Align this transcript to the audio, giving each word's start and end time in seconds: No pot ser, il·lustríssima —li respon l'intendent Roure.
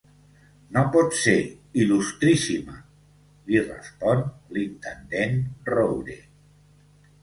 No 0.77 0.81
pot 0.95 1.13
ser, 1.23 1.35
il·lustríssima 1.83 2.79
—li 2.87 3.63
respon 3.69 4.27
l'intendent 4.57 5.41
Roure. 5.73 6.23